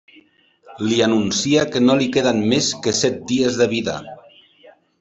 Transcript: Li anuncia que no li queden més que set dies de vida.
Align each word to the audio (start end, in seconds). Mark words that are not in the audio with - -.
Li 0.91 0.95
anuncia 1.07 1.65
que 1.75 1.81
no 1.83 1.97
li 1.99 2.09
queden 2.17 2.41
més 2.55 2.71
que 2.87 2.97
set 3.01 3.21
dies 3.35 3.61
de 3.61 3.69
vida. 3.77 3.99